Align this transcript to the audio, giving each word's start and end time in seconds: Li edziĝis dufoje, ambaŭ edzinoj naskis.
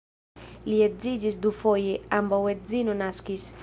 Li 0.69 0.79
edziĝis 0.85 1.39
dufoje, 1.45 1.95
ambaŭ 2.21 2.43
edzinoj 2.57 3.01
naskis. 3.07 3.53